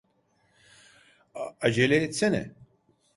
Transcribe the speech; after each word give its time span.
Acele 1.61 1.95
etsene! 1.95 2.53